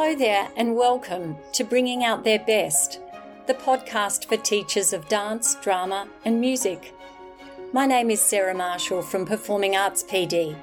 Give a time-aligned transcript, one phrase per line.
[0.00, 3.00] Hello there, and welcome to Bringing Out Their Best,
[3.48, 6.94] the podcast for teachers of dance, drama, and music.
[7.72, 10.56] My name is Sarah Marshall from Performing Arts PD.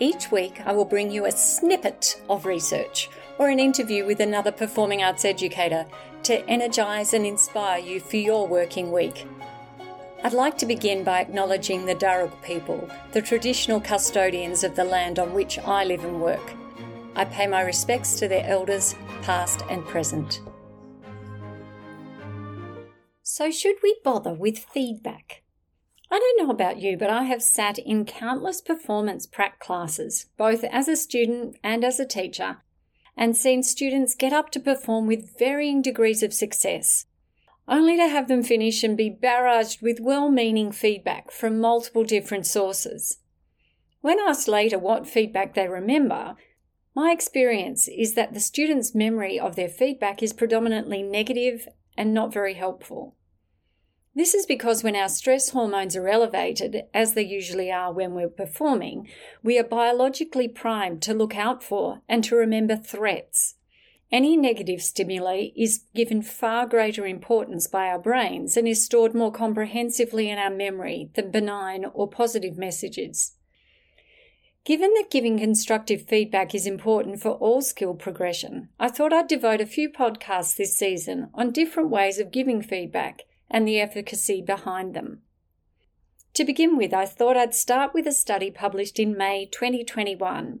[0.00, 3.08] Each week, I will bring you a snippet of research
[3.38, 5.86] or an interview with another performing arts educator
[6.24, 9.26] to energise and inspire you for your working week.
[10.22, 15.18] I'd like to begin by acknowledging the Darug people, the traditional custodians of the land
[15.18, 16.52] on which I live and work.
[17.16, 20.40] I pay my respects to their elders, past and present.
[23.22, 25.42] So, should we bother with feedback?
[26.10, 30.62] I don't know about you, but I have sat in countless performance prac classes, both
[30.64, 32.58] as a student and as a teacher,
[33.16, 37.06] and seen students get up to perform with varying degrees of success,
[37.66, 42.46] only to have them finish and be barraged with well meaning feedback from multiple different
[42.46, 43.18] sources.
[44.00, 46.36] When asked later what feedback they remember,
[46.94, 52.32] my experience is that the student's memory of their feedback is predominantly negative and not
[52.32, 53.16] very helpful.
[54.16, 58.28] This is because when our stress hormones are elevated, as they usually are when we're
[58.28, 59.08] performing,
[59.42, 63.56] we are biologically primed to look out for and to remember threats.
[64.12, 69.32] Any negative stimuli is given far greater importance by our brains and is stored more
[69.32, 73.32] comprehensively in our memory than benign or positive messages.
[74.64, 79.60] Given that giving constructive feedback is important for all skill progression, I thought I'd devote
[79.60, 84.94] a few podcasts this season on different ways of giving feedback and the efficacy behind
[84.94, 85.20] them.
[86.32, 90.60] To begin with, I thought I'd start with a study published in May 2021,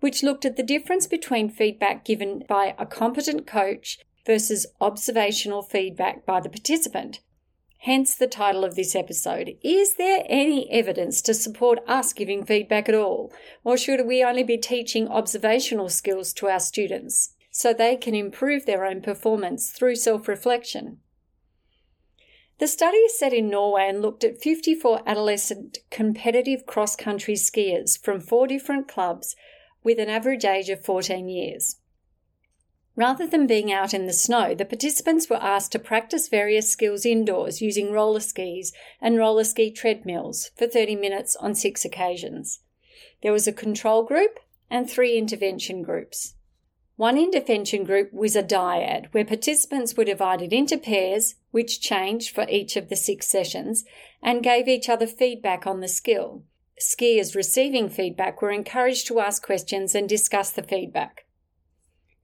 [0.00, 6.24] which looked at the difference between feedback given by a competent coach versus observational feedback
[6.24, 7.20] by the participant.
[7.82, 9.56] Hence the title of this episode.
[9.60, 13.32] Is there any evidence to support us giving feedback at all?
[13.64, 18.66] Or should we only be teaching observational skills to our students so they can improve
[18.66, 20.98] their own performance through self reflection?
[22.60, 27.98] The study is set in Norway and looked at 54 adolescent competitive cross country skiers
[28.00, 29.34] from four different clubs
[29.82, 31.80] with an average age of 14 years.
[32.94, 37.06] Rather than being out in the snow, the participants were asked to practice various skills
[37.06, 42.60] indoors using roller skis and roller ski treadmills for 30 minutes on six occasions.
[43.22, 44.38] There was a control group
[44.68, 46.34] and three intervention groups.
[46.96, 52.46] One intervention group was a dyad, where participants were divided into pairs, which changed for
[52.48, 53.84] each of the six sessions,
[54.22, 56.42] and gave each other feedback on the skill.
[56.78, 61.21] Skiers receiving feedback were encouraged to ask questions and discuss the feedback.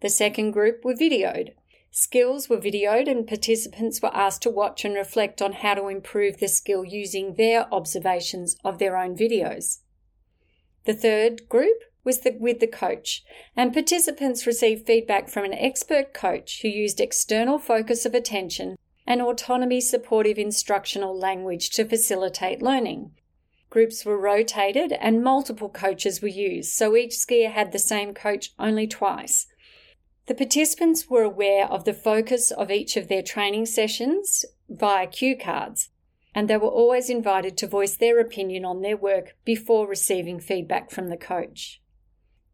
[0.00, 1.54] The second group were videoed.
[1.91, 6.38] Skills were videoed, and participants were asked to watch and reflect on how to improve
[6.38, 9.78] the skill using their observations of their own videos.
[10.84, 13.25] The third group was the, with the coach,
[13.56, 19.20] and participants received feedback from an expert coach who used external focus of attention and
[19.20, 23.10] autonomy supportive instructional language to facilitate learning.
[23.70, 28.53] Groups were rotated and multiple coaches were used, so each skier had the same coach
[28.59, 29.47] only twice.
[30.28, 35.34] The participants were aware of the focus of each of their training sessions via cue
[35.34, 35.89] cards,
[36.34, 40.91] and they were always invited to voice their opinion on their work before receiving feedback
[40.91, 41.81] from the coach.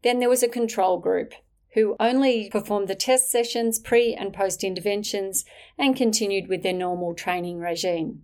[0.03, 1.33] Then there was a control group
[1.73, 5.43] who only performed the test sessions, pre and post interventions,
[5.77, 8.23] and continued with their normal training regime.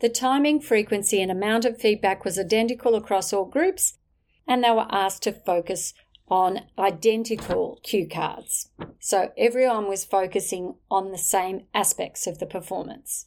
[0.00, 3.96] The timing, frequency, and amount of feedback was identical across all groups,
[4.44, 5.94] and they were asked to focus
[6.28, 8.70] on identical cue cards.
[9.00, 13.26] So everyone was focusing on the same aspects of the performance.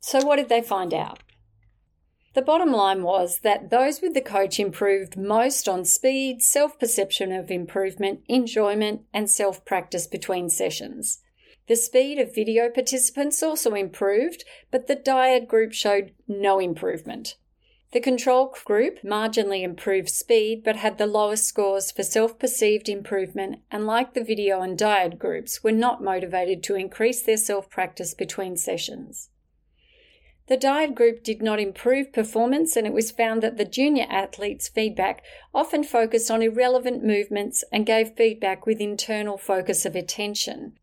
[0.00, 1.22] So, what did they find out?
[2.34, 7.32] The bottom line was that those with the coach improved most on speed, self perception
[7.32, 11.20] of improvement, enjoyment, and self practice between sessions.
[11.68, 17.36] The speed of video participants also improved, but the dyad group showed no improvement.
[17.94, 23.60] The control group marginally improved speed but had the lowest scores for self perceived improvement,
[23.70, 28.12] and like the video and dyad groups, were not motivated to increase their self practice
[28.12, 29.30] between sessions.
[30.48, 34.66] The dyad group did not improve performance, and it was found that the junior athletes'
[34.66, 35.22] feedback
[35.54, 40.76] often focused on irrelevant movements and gave feedback with internal focus of attention.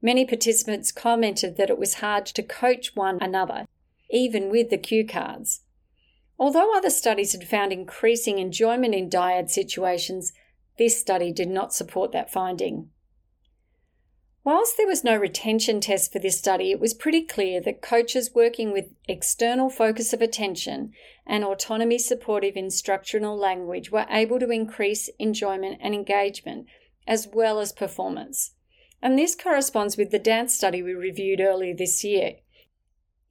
[0.00, 3.66] Many participants commented that it was hard to coach one another,
[4.08, 5.60] even with the cue cards.
[6.38, 10.32] Although other studies had found increasing enjoyment in dyad situations,
[10.78, 12.90] this study did not support that finding.
[14.44, 18.34] Whilst there was no retention test for this study, it was pretty clear that coaches
[18.34, 20.92] working with external focus of attention
[21.26, 26.66] and autonomy supportive instructional language were able to increase enjoyment and engagement
[27.06, 28.50] as well as performance.
[29.00, 32.36] And this corresponds with the dance study we reviewed earlier this year.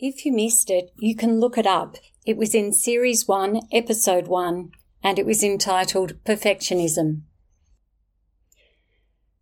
[0.05, 1.95] If you missed it, you can look it up.
[2.25, 4.71] It was in Series 1, Episode 1,
[5.01, 7.21] and it was entitled Perfectionism.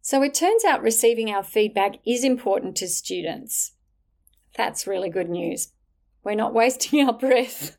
[0.02, 3.72] So it turns out receiving our feedback is important to students.
[4.56, 5.70] That's really good news.
[6.24, 7.76] We're not wasting our breath.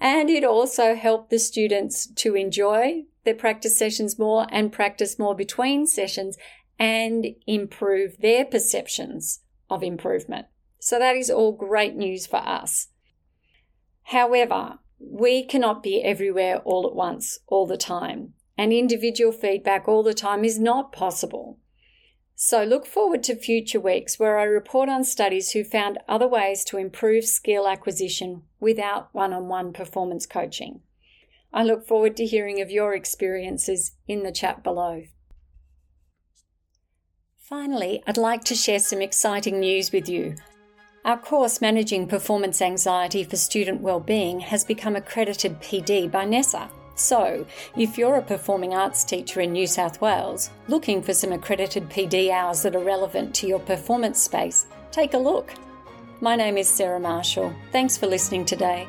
[0.00, 5.34] and it also helped the students to enjoy their practice sessions more and practice more
[5.34, 6.38] between sessions
[6.78, 10.46] and improve their perceptions of improvement.
[10.84, 12.88] So that is all great news for us.
[14.02, 20.02] However, we cannot be everywhere all at once, all the time, and individual feedback all
[20.02, 21.58] the time is not possible.
[22.34, 26.64] So look forward to future weeks where I report on studies who found other ways
[26.64, 30.82] to improve skill acquisition without one on one performance coaching.
[31.50, 35.04] I look forward to hearing of your experiences in the chat below.
[37.38, 40.36] Finally, I'd like to share some exciting news with you.
[41.04, 46.70] Our course Managing Performance Anxiety for Student Wellbeing has become accredited PD by NESA.
[46.94, 47.44] So,
[47.76, 52.30] if you're a performing arts teacher in New South Wales looking for some accredited PD
[52.30, 55.52] hours that are relevant to your performance space, take a look.
[56.22, 57.54] My name is Sarah Marshall.
[57.70, 58.88] Thanks for listening today.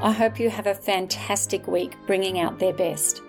[0.00, 3.20] I hope you have a fantastic week bringing out their best.